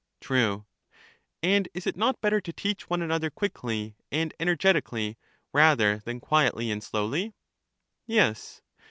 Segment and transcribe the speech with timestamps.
[0.19, 0.65] True.
[1.43, 5.19] And is it not better to teach one another quickly and energetically,
[5.53, 7.35] rather than quietly and slowly?
[8.07, 8.63] Yes.